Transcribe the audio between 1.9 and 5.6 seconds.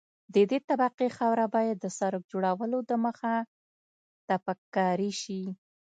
سرک جوړولو دمخه تپک کاري شي